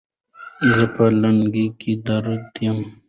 زما 0.73 0.91
په 0.95 1.03
لنګې 1.21 1.93
درد 2.05 2.41
دي 2.55 2.67